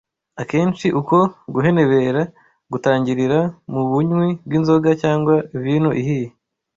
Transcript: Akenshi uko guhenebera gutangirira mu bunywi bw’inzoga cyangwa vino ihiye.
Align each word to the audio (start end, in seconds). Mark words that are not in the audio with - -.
Akenshi 0.41 0.87
uko 0.99 1.17
guhenebera 1.53 2.21
gutangirira 2.71 3.39
mu 3.71 3.81
bunywi 3.89 4.27
bw’inzoga 4.45 4.89
cyangwa 5.01 5.33
vino 5.63 5.91
ihiye. 6.01 6.29